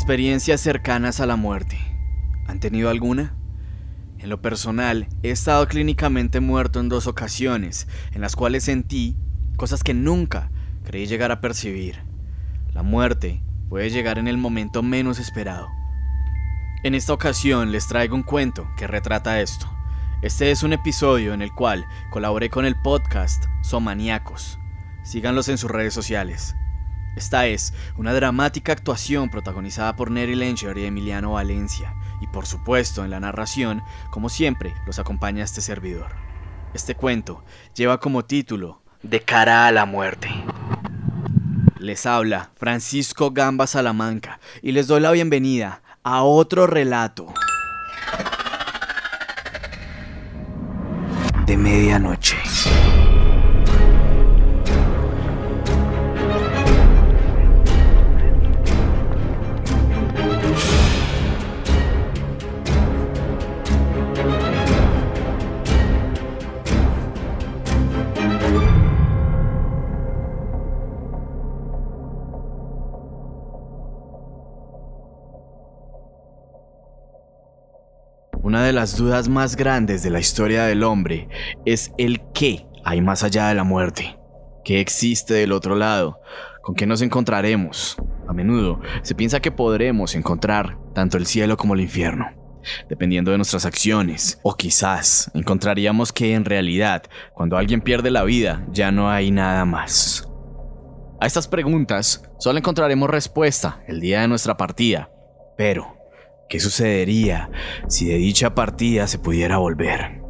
[0.00, 1.76] Experiencias cercanas a la muerte.
[2.46, 3.34] ¿Han tenido alguna?
[4.18, 9.14] En lo personal, he estado clínicamente muerto en dos ocasiones, en las cuales sentí
[9.58, 10.50] cosas que nunca
[10.84, 11.98] creí llegar a percibir.
[12.72, 15.68] La muerte puede llegar en el momento menos esperado.
[16.82, 19.70] En esta ocasión les traigo un cuento que retrata esto.
[20.22, 24.58] Este es un episodio en el cual colaboré con el podcast Somaniacos.
[25.04, 26.56] Síganlos en sus redes sociales.
[27.16, 33.04] Esta es una dramática actuación protagonizada por Neri Lencher y Emiliano Valencia, y por supuesto
[33.04, 36.12] en la narración, como siempre, los acompaña este servidor.
[36.72, 40.28] Este cuento lleva como título De cara a la muerte.
[41.78, 47.32] Les habla Francisco Gamba Salamanca y les doy la bienvenida a otro relato
[51.46, 52.36] de medianoche.
[78.50, 81.28] Una de las dudas más grandes de la historia del hombre
[81.64, 84.18] es el qué hay más allá de la muerte.
[84.64, 86.20] ¿Qué existe del otro lado?
[86.60, 87.96] ¿Con qué nos encontraremos?
[88.28, 92.26] A menudo se piensa que podremos encontrar tanto el cielo como el infierno,
[92.88, 94.40] dependiendo de nuestras acciones.
[94.42, 99.64] O quizás encontraríamos que en realidad, cuando alguien pierde la vida, ya no hay nada
[99.64, 100.28] más.
[101.20, 105.08] A estas preguntas solo encontraremos respuesta el día de nuestra partida,
[105.56, 105.99] pero
[106.50, 107.48] ¿Qué sucedería
[107.86, 110.20] si de dicha partida se pudiera volver?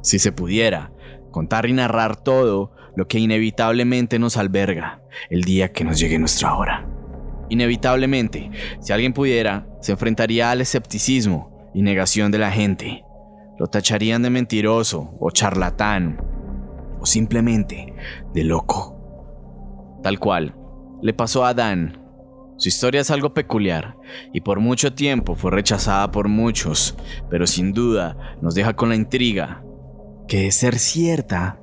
[0.00, 0.90] Si se pudiera
[1.30, 6.54] contar y narrar todo lo que inevitablemente nos alberga el día que nos llegue nuestra
[6.56, 6.88] hora.
[7.50, 8.50] Inevitablemente,
[8.80, 13.04] si alguien pudiera, se enfrentaría al escepticismo y negación de la gente.
[13.58, 16.24] Lo tacharían de mentiroso o charlatán
[17.00, 17.92] o simplemente
[18.32, 19.98] de loco.
[20.02, 20.56] Tal cual
[21.02, 21.99] le pasó a Adán
[22.60, 23.96] su historia es algo peculiar
[24.34, 26.94] y por mucho tiempo fue rechazada por muchos,
[27.30, 29.64] pero sin duda nos deja con la intriga
[30.28, 31.58] que de ser cierta,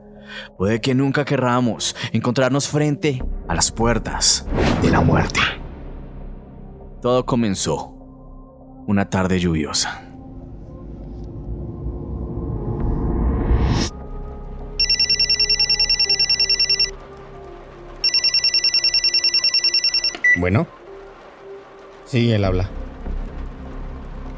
[0.58, 4.48] puede que nunca querramos encontrarnos frente a las puertas
[4.82, 5.40] de la muerte.
[7.00, 7.94] Todo comenzó
[8.88, 10.02] una tarde lluviosa.
[20.40, 20.77] Bueno.
[22.08, 22.70] Sí, él habla.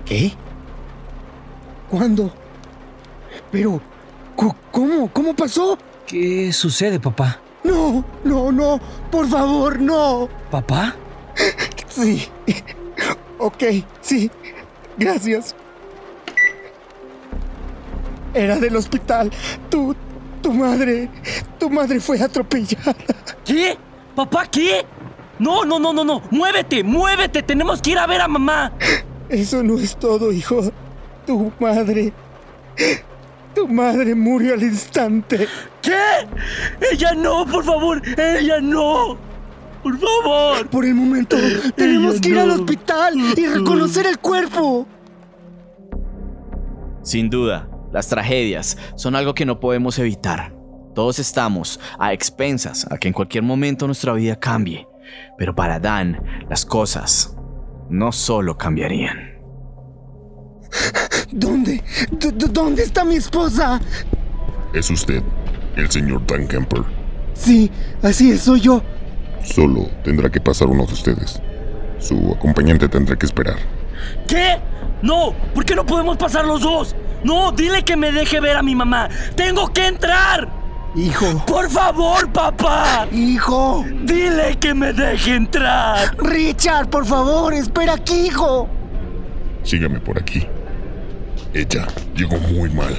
[0.05, 0.33] ¿Qué?
[1.89, 2.31] ¿Cuándo?
[3.51, 3.79] Pero,
[4.71, 5.09] ¿cómo?
[5.13, 5.77] ¿Cómo pasó?
[6.07, 7.39] ¿Qué sucede, papá?
[7.63, 8.79] No, no, no,
[9.11, 10.27] por favor, no.
[10.49, 10.95] ¿Papá?
[11.87, 12.27] Sí.
[13.37, 13.63] Ok,
[14.01, 14.31] sí.
[14.97, 15.55] Gracias.
[18.33, 19.31] Era del hospital.
[19.69, 19.95] Tu,
[20.41, 21.09] tu madre,
[21.59, 22.95] tu madre fue atropellada.
[23.45, 23.77] ¿Qué?
[24.15, 24.85] ¿Papá qué?
[25.39, 26.21] No, no, no, no, no.
[26.29, 27.41] Muévete, muévete.
[27.41, 28.73] Tenemos que ir a ver a mamá.
[29.29, 30.71] Eso no es todo, hijo.
[31.25, 32.13] Tu madre.
[33.55, 35.47] Tu madre murió al instante.
[35.81, 36.27] ¿Qué?
[36.91, 38.01] Ella no, por favor.
[38.17, 39.17] Ella no.
[39.81, 40.69] Por favor.
[40.69, 41.37] Por el momento,
[41.75, 44.85] tenemos que ir al hospital y reconocer el cuerpo.
[47.01, 50.53] Sin duda, las tragedias son algo que no podemos evitar.
[50.93, 54.88] Todos estamos a expensas a que en cualquier momento nuestra vida cambie.
[55.37, 57.35] Pero para Dan, las cosas
[57.89, 59.39] no solo cambiarían.
[61.31, 61.83] ¿Dónde?
[62.51, 63.79] ¿Dónde está mi esposa?
[64.73, 65.23] ¿Es usted
[65.75, 66.83] el señor Dan Kemper?
[67.33, 67.71] Sí,
[68.01, 68.81] así es, soy yo.
[69.43, 71.41] Solo tendrá que pasar uno de ustedes.
[71.99, 73.57] Su acompañante tendrá que esperar.
[74.27, 74.57] ¿Qué?
[75.01, 76.95] No, ¿por qué no podemos pasar los dos?
[77.23, 79.09] No, dile que me deje ver a mi mamá.
[79.35, 80.58] Tengo que entrar.
[80.95, 81.45] Hijo.
[81.45, 83.07] Por favor, papá.
[83.11, 83.85] Hijo.
[84.03, 86.15] Dile que me deje entrar.
[86.17, 88.67] Richard, por favor, espera aquí, hijo.
[89.63, 90.47] Sígame por aquí.
[91.53, 92.95] Ella llegó muy mal.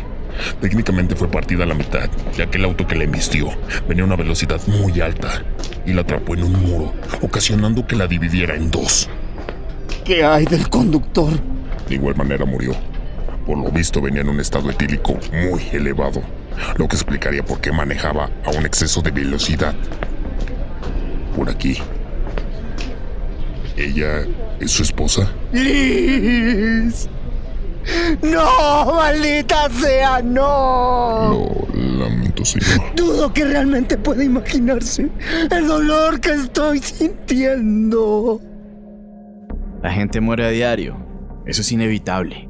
[0.60, 3.48] Técnicamente fue partida a la mitad, ya que el auto que la embistió
[3.88, 5.42] venía a una velocidad muy alta
[5.84, 9.08] y la atrapó en un muro, ocasionando que la dividiera en dos.
[10.04, 11.32] ¿Qué hay del conductor?
[11.88, 12.72] De igual manera murió.
[13.44, 16.22] Por lo visto venía en un estado etílico muy elevado
[16.76, 19.74] lo que explicaría por qué manejaba a un exceso de velocidad.
[21.36, 21.78] Por aquí.
[23.76, 24.26] ¿Ella
[24.60, 25.30] es su esposa?
[25.52, 27.08] Liz.
[28.22, 31.64] No, maldita sea, no.
[31.72, 32.94] Lo lamento, señor.
[32.94, 35.08] Dudo que realmente pueda imaginarse
[35.50, 38.40] el dolor que estoy sintiendo.
[39.82, 40.96] La gente muere a diario.
[41.46, 42.48] Eso es inevitable.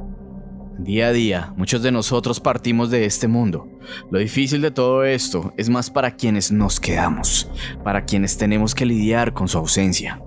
[0.79, 3.69] Día a día, muchos de nosotros partimos de este mundo.
[4.11, 7.51] Lo difícil de todo esto es más para quienes nos quedamos,
[7.85, 10.21] para quienes tenemos que lidiar con su ausencia.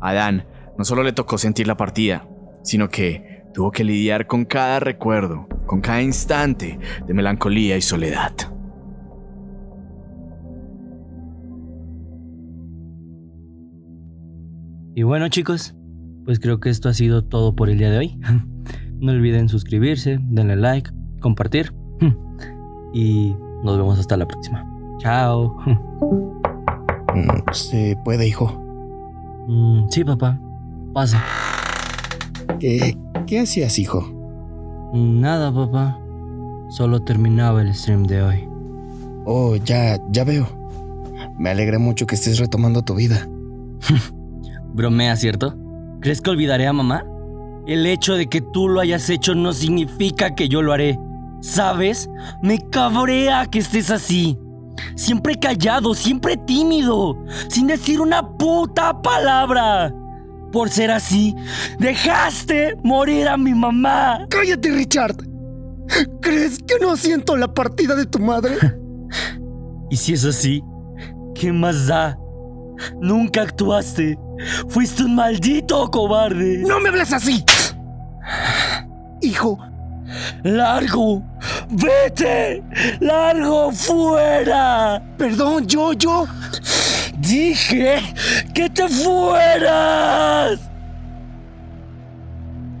[0.00, 0.46] A Adán
[0.78, 2.28] no solo le tocó sentir la partida,
[2.62, 8.32] sino que tuvo que lidiar con cada recuerdo, con cada instante de melancolía y soledad.
[14.94, 15.74] Y bueno chicos,
[16.24, 18.20] pues creo que esto ha sido todo por el día de hoy.
[18.98, 21.74] No olviden suscribirse, denle like, compartir.
[22.92, 24.66] Y nos vemos hasta la próxima.
[24.98, 25.56] Chao.
[27.14, 28.52] Mm, ¿Se puede, hijo?
[29.48, 30.38] Mm, sí, papá.
[30.92, 31.22] Pasa.
[32.58, 32.96] ¿Qué,
[33.26, 34.04] qué hacías, hijo?
[34.92, 35.98] Nada, papá.
[36.68, 38.48] Solo terminaba el stream de hoy.
[39.24, 40.46] Oh, ya, ya veo.
[41.38, 43.28] Me alegra mucho que estés retomando tu vida.
[44.74, 45.54] Bromea, ¿cierto?
[46.00, 47.04] ¿Crees que olvidaré a mamá?
[47.66, 50.98] El hecho de que tú lo hayas hecho no significa que yo lo haré.
[51.46, 52.10] ¿Sabes?
[52.42, 54.36] Me cabrea que estés así.
[54.96, 59.94] Siempre callado, siempre tímido, sin decir una puta palabra.
[60.50, 61.36] Por ser así,
[61.78, 64.26] dejaste morir a mi mamá.
[64.28, 65.16] ¡Cállate, Richard!
[66.20, 68.56] ¿Crees que no siento la partida de tu madre?
[69.88, 70.64] Y si es así,
[71.32, 72.18] ¿qué más da?
[73.00, 74.18] Nunca actuaste.
[74.68, 76.58] Fuiste un maldito cobarde.
[76.66, 77.44] ¡No me hables así!
[79.22, 79.56] Hijo,
[80.42, 81.22] ¡Largo!
[81.70, 82.62] ¡Vete!
[83.00, 85.02] ¡Largo fuera!
[85.16, 86.26] perdón, yo, yo.
[87.18, 87.98] ¡Dije
[88.54, 90.60] que te fueras!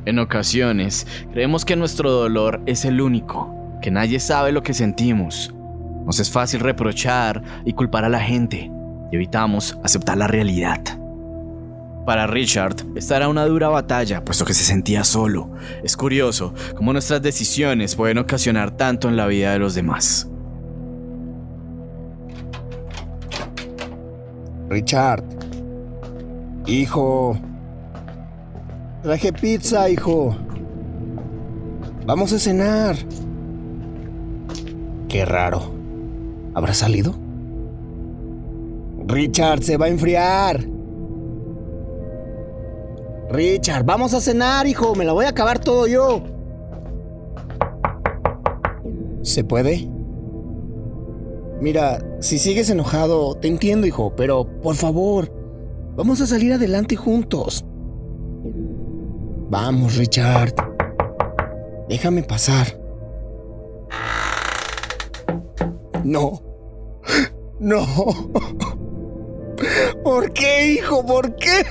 [0.04, 5.52] En ocasiones, creemos que nuestro dolor es el único, que nadie sabe lo que sentimos.
[6.04, 8.70] Nos es fácil reprochar y culpar a la gente,
[9.10, 10.80] y evitamos aceptar la realidad.
[12.06, 15.50] Para Richard, esta era una dura batalla, puesto que se sentía solo.
[15.82, 20.28] Es curioso cómo nuestras decisiones pueden ocasionar tanto en la vida de los demás.
[24.68, 25.24] Richard.
[26.66, 27.36] Hijo.
[29.02, 30.36] Traje pizza, hijo.
[32.06, 32.94] Vamos a cenar.
[35.08, 35.74] Qué raro.
[36.54, 37.16] ¿Habrá salido?
[39.08, 40.75] Richard, se va a enfriar.
[43.30, 44.94] Richard, vamos a cenar, hijo.
[44.94, 46.22] Me la voy a acabar todo yo.
[49.22, 49.88] ¿Se puede?
[51.60, 55.32] Mira, si sigues enojado, te entiendo, hijo, pero por favor,
[55.96, 57.64] vamos a salir adelante juntos.
[59.48, 60.54] Vamos, Richard.
[61.88, 62.78] Déjame pasar.
[66.04, 66.42] No.
[67.58, 67.84] No.
[70.04, 71.04] ¿Por qué, hijo?
[71.04, 71.64] ¿Por qué?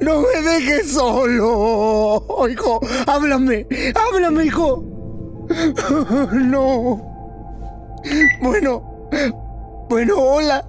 [0.00, 2.24] No me dejes solo.
[2.48, 3.66] Hijo, háblame.
[3.94, 4.84] Háblame, hijo.
[6.32, 7.02] No.
[8.40, 9.08] Bueno.
[9.88, 10.64] Bueno, hola.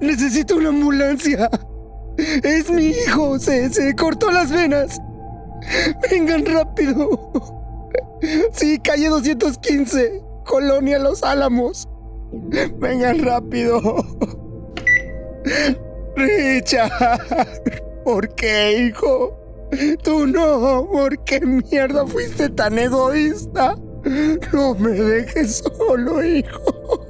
[0.00, 1.48] Necesito una ambulancia.
[2.16, 3.38] Es mi hijo.
[3.38, 5.00] Se, se cortó las venas.
[6.10, 7.32] Vengan rápido.
[8.52, 10.22] Sí, calle 215.
[10.46, 11.88] Colonia Los Álamos.
[12.78, 13.80] Vengan rápido.
[16.16, 16.90] Richard.
[18.04, 19.36] ¿Por qué, hijo?
[20.02, 20.88] Tú no.
[20.90, 23.76] ¿Por qué mierda fuiste tan egoísta?
[24.52, 27.06] No me dejes solo, hijo.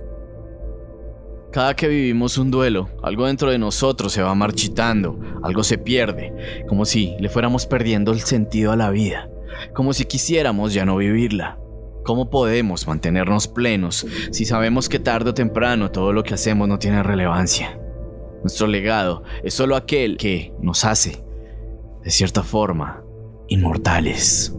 [1.51, 6.65] Cada que vivimos un duelo, algo dentro de nosotros se va marchitando, algo se pierde,
[6.69, 9.31] como si le fuéramos perdiendo el sentido a la vida,
[9.73, 11.59] como si quisiéramos ya no vivirla.
[12.05, 16.79] ¿Cómo podemos mantenernos plenos si sabemos que tarde o temprano todo lo que hacemos no
[16.79, 17.79] tiene relevancia?
[18.45, 21.25] Nuestro legado es solo aquel que nos hace,
[22.03, 23.03] de cierta forma,
[23.49, 24.55] inmortales.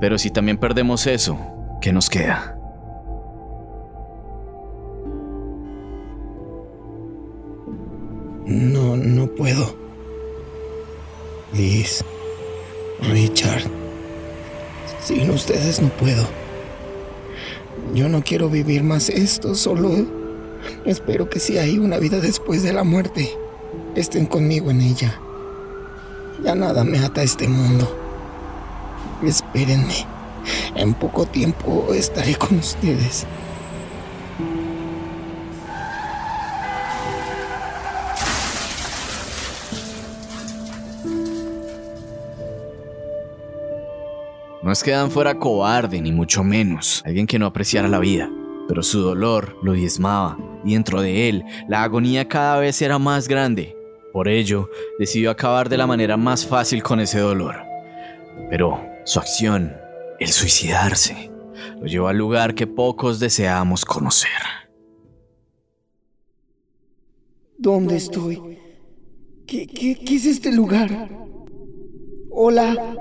[0.00, 1.38] Pero si también perdemos eso,
[1.82, 2.58] ¿qué nos queda?
[8.46, 9.76] No, no puedo.
[11.52, 12.02] Liz,
[13.02, 13.64] Richard,
[15.02, 16.26] sin ustedes no puedo.
[17.92, 20.17] Yo no quiero vivir más esto, solo
[20.84, 23.30] espero que si hay una vida después de la muerte,
[23.94, 25.20] estén conmigo en ella.
[26.42, 27.96] Ya nada me ata a este mundo.
[29.22, 30.06] Espérenme.
[30.74, 33.26] En poco tiempo estaré con ustedes.
[44.68, 48.30] No es que Dan fuera cobarde, ni mucho menos, alguien que no apreciara la vida,
[48.68, 53.28] pero su dolor lo diezmaba, y dentro de él la agonía cada vez era más
[53.28, 53.76] grande.
[54.12, 57.56] Por ello, decidió acabar de la manera más fácil con ese dolor.
[58.50, 59.76] Pero su acción,
[60.18, 61.30] el suicidarse,
[61.80, 64.30] lo llevó al lugar que pocos deseamos conocer.
[67.58, 68.58] ¿Dónde estoy?
[69.46, 71.08] ¿Qué, qué, es este lugar?
[72.30, 72.96] Hola,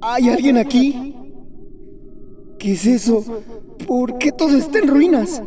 [0.00, 1.14] ¿hay alguien aquí?
[2.58, 3.24] ¿Qué es eso?
[3.86, 5.42] ¿Por qué todo está en ruinas?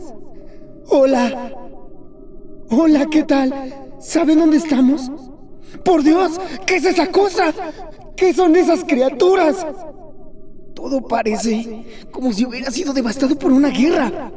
[0.89, 1.51] Hola.
[2.69, 3.53] Hola, ¿qué tal?
[3.99, 5.11] ¿Saben dónde estamos?
[5.83, 7.53] Por Dios, ¿qué es esa cosa?
[8.15, 9.65] ¿Qué son esas criaturas?
[10.73, 14.31] Todo parece como si hubiera sido devastado por una guerra.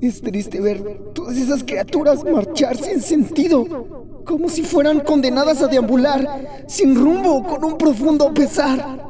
[0.00, 6.64] Es triste ver todas esas criaturas marchar sin sentido, como si fueran condenadas a deambular
[6.68, 9.02] sin rumbo con un profundo pesar.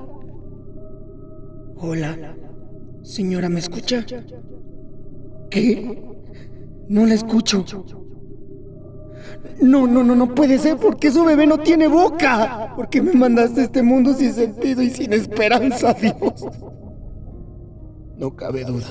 [1.77, 2.37] Hola,
[3.03, 4.07] señora, ¿me escucha?
[5.55, 6.03] ¿Qué?
[6.89, 7.65] No la escucho.
[9.61, 12.73] No, no, no, no puede ser porque su bebé no tiene boca.
[12.75, 16.45] ¿Por qué me mandaste a este mundo sin sentido y sin esperanza, Dios?
[18.17, 18.87] No cabe duda.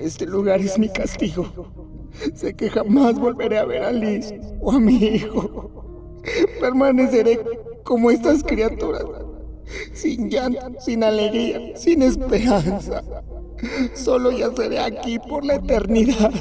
[0.00, 1.44] Este lugar es mi castigo.
[2.32, 6.22] Sé que jamás volveré a ver a Liz o a mi hijo.
[6.60, 7.40] Permaneceré
[7.82, 9.04] como estas criaturas,
[9.92, 13.02] sin llanto, sin alegría, sin esperanza.
[13.94, 16.32] Solo yaceré aquí por la eternidad.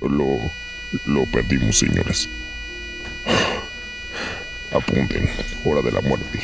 [0.00, 0.26] Lo,
[1.06, 2.28] lo perdimos, señores.
[4.72, 5.28] Apunten,
[5.64, 6.40] hora de la muerte.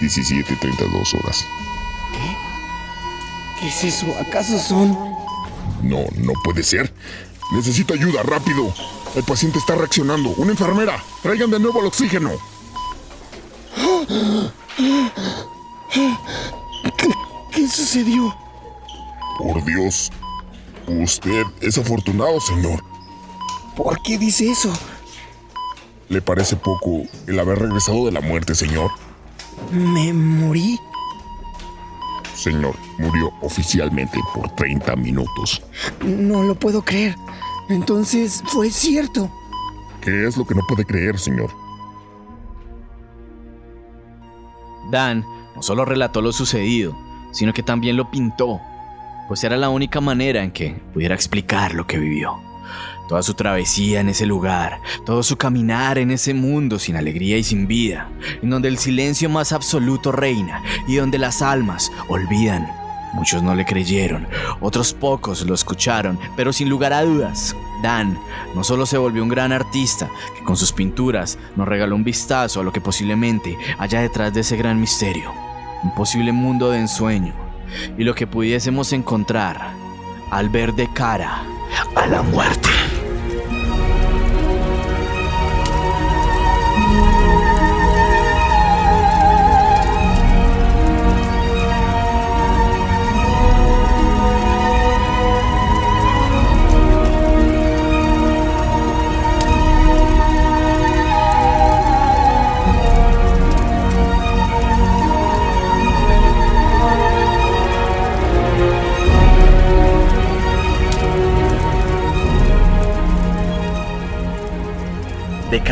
[0.00, 1.46] 17.32 horas.
[3.60, 4.06] ¿Qué es eso?
[4.20, 4.92] ¿Acaso son?
[5.82, 6.92] No, no puede ser.
[7.52, 8.72] Necesito ayuda, rápido.
[9.14, 10.30] El paciente está reaccionando.
[10.36, 11.02] Una enfermera.
[11.22, 12.32] Traigan de nuevo el oxígeno.
[19.38, 20.12] Por Dios.
[20.86, 22.84] Usted es afortunado, señor.
[23.74, 24.70] ¿Por qué dice eso?
[26.10, 28.90] ¿Le parece poco el haber regresado de la muerte, señor?
[29.72, 30.78] ¿Me morí?
[32.34, 35.62] Señor, murió oficialmente por 30 minutos.
[36.04, 37.16] No lo puedo creer.
[37.70, 39.30] Entonces fue cierto.
[40.02, 41.50] ¿Qué es lo que no puede creer, señor?
[44.90, 45.24] Dan
[45.56, 46.94] no solo relató lo sucedido,
[47.36, 48.62] sino que también lo pintó,
[49.28, 52.40] pues era la única manera en que pudiera explicar lo que vivió.
[53.08, 57.44] Toda su travesía en ese lugar, todo su caminar en ese mundo sin alegría y
[57.44, 58.08] sin vida,
[58.42, 62.66] en donde el silencio más absoluto reina y donde las almas olvidan.
[63.12, 64.26] Muchos no le creyeron,
[64.60, 68.18] otros pocos lo escucharon, pero sin lugar a dudas, Dan
[68.54, 72.60] no solo se volvió un gran artista, que con sus pinturas nos regaló un vistazo
[72.60, 75.32] a lo que posiblemente haya detrás de ese gran misterio,
[75.86, 77.32] un posible mundo de ensueño,
[77.96, 79.70] y lo que pudiésemos encontrar
[80.32, 81.42] al ver de cara
[81.94, 82.68] a la muerte.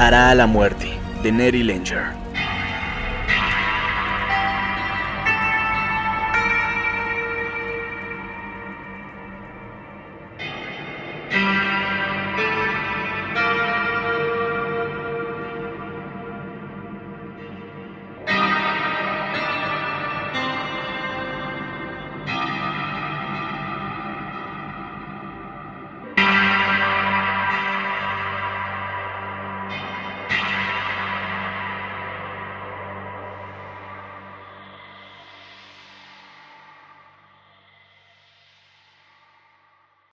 [0.04, 0.90] Cara a la muerte,
[1.22, 2.23] de Neri Langer.